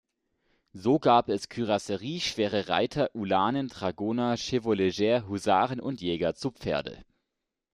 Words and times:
So 0.73 0.97
gab 0.97 1.29
es 1.29 1.47
Kürassiere, 1.47 2.19
Schwere 2.19 2.69
Reiter, 2.69 3.11
Ulanen, 3.13 3.67
Dragoner, 3.67 4.35
Chevaulegers, 4.35 5.27
Husaren 5.27 5.79
und 5.79 6.01
Jäger 6.01 6.33
zu 6.33 6.49
Pferde. 6.49 7.05